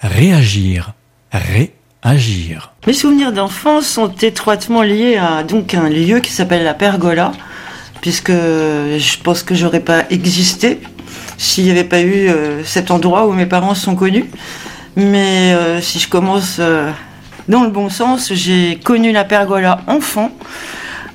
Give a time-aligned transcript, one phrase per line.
[0.00, 0.92] Réagir.
[1.32, 2.72] Réagir.
[2.86, 7.32] Mes souvenirs d'enfance sont étroitement liés à donc un lieu qui s'appelle la Pergola,
[8.00, 10.78] puisque je pense que j'aurais pas existé
[11.36, 14.26] s'il n'y avait pas eu euh, cet endroit où mes parents sont connus.
[14.96, 16.90] Mais euh, si je commence euh,
[17.48, 20.30] dans le bon sens, j'ai connu la pergola enfant.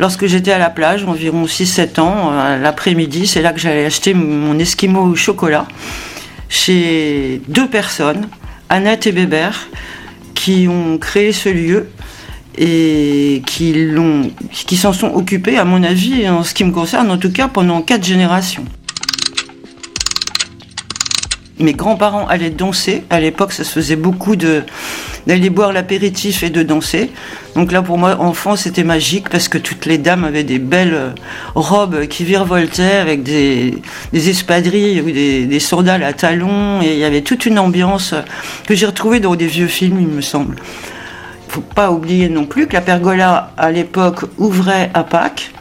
[0.00, 4.58] Lorsque j'étais à la plage, environ 6-7 ans, l'après-midi, c'est là que j'allais acheter mon
[4.58, 5.68] esquimau au chocolat
[6.48, 8.26] chez deux personnes,
[8.74, 9.68] Annette et Bébert,
[10.34, 11.90] qui ont créé ce lieu
[12.58, 17.08] et qui, l'ont, qui s'en sont occupés, à mon avis, en ce qui me concerne,
[17.12, 18.64] en tout cas pendant quatre générations.
[21.60, 23.04] Mes grands-parents allaient danser.
[23.10, 24.64] À l'époque, ça se faisait beaucoup de
[25.26, 27.10] d'aller boire l'apéritif et de danser.
[27.54, 31.14] Donc là, pour moi, enfant, c'était magique parce que toutes les dames avaient des belles
[31.54, 33.80] robes qui virevoltaient avec des,
[34.12, 36.82] espadrilles ou des, des sandales à talons.
[36.82, 38.14] Et il y avait toute une ambiance
[38.66, 40.56] que j'ai retrouvée dans des vieux films, il me semble.
[41.48, 45.52] Faut pas oublier non plus que la pergola, à l'époque, ouvrait à Pâques.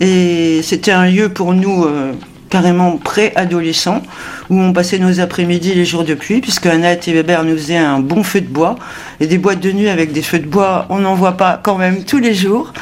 [0.00, 2.12] Et c'était un lieu pour nous euh,
[2.50, 4.02] carrément pré-adolescents,
[4.50, 7.76] où on passait nos après-midi les jours de pluie, puisque Annette et Weber nous faisaient
[7.76, 8.74] un bon feu de bois,
[9.20, 11.78] et des boîtes de nuit avec des feux de bois, on n'en voit pas quand
[11.78, 12.72] même tous les jours,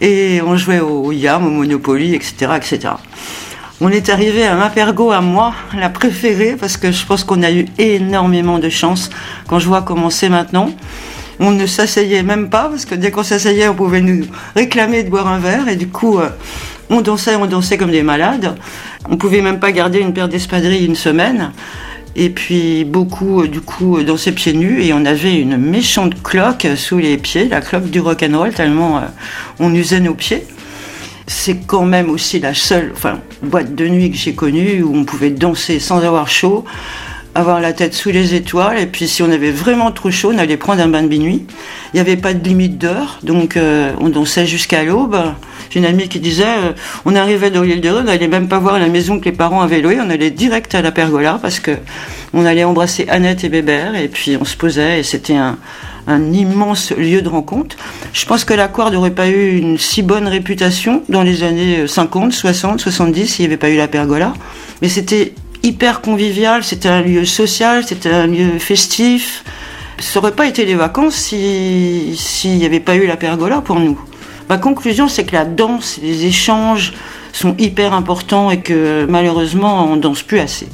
[0.00, 2.94] et on jouait au yam, au Monopoly, etc., etc.
[3.82, 7.42] On est arrivé à ma pergo à moi, la préférée, parce que je pense qu'on
[7.42, 9.10] a eu énormément de chance
[9.46, 10.70] quand je vois comment c'est maintenant.
[11.38, 15.08] On ne s'asseyait même pas, parce que dès qu'on s'asseyait, on pouvait nous réclamer de
[15.08, 16.28] boire un verre, et du coup, euh,
[16.90, 18.56] on dansait, on dansait comme des malades.
[19.08, 21.52] On pouvait même pas garder une paire d'espadrilles une semaine.
[22.16, 26.20] Et puis beaucoup, euh, du coup, euh, dansaient pieds nus et on avait une méchante
[26.22, 29.02] cloque sous les pieds, la cloque du rock'n'roll, tellement euh,
[29.60, 30.44] on usait nos pieds.
[31.28, 32.92] C'est quand même aussi la seule
[33.42, 36.64] boîte de nuit que j'ai connue où on pouvait danser sans avoir chaud,
[37.40, 38.78] avoir la tête sous les étoiles.
[38.78, 41.44] Et puis si on avait vraiment trop chaud, on allait prendre un bain de minuit.
[41.92, 43.58] Il n'y avait pas de limite d'heure, donc
[44.00, 45.16] on dansait jusqu'à l'aube.
[45.70, 46.72] J'ai une amie qui disait, euh,
[47.04, 49.32] on arrivait dans l'île de Ré, on n'allait même pas voir la maison que les
[49.32, 51.70] parents avaient louée, on allait direct à la pergola parce que
[52.34, 55.56] on allait embrasser Annette et Bébert et puis on se posait et c'était un,
[56.32, 57.76] immense lieu de rencontre.
[58.12, 61.86] Je pense que la Quarte n'aurait pas eu une si bonne réputation dans les années
[61.86, 64.32] 50, 60, 70 s'il n'y avait pas eu la pergola.
[64.82, 69.44] Mais c'était hyper convivial, c'était un lieu social, c'était un lieu festif.
[69.98, 74.00] Ça n'aurait pas été les vacances s'il n'y avait pas eu la pergola pour nous.
[74.48, 76.92] Ma conclusion, c'est que la danse, les échanges
[77.32, 80.66] sont hyper importants et que malheureusement, on danse plus assez.